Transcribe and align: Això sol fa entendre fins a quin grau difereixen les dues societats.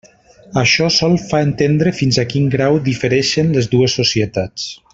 Això 0.59 0.87
sol 0.95 1.17
fa 1.25 1.41
entendre 1.49 1.91
fins 1.99 2.19
a 2.23 2.25
quin 2.31 2.49
grau 2.57 2.79
difereixen 2.89 3.53
les 3.59 3.69
dues 3.75 3.99
societats. 4.01 4.67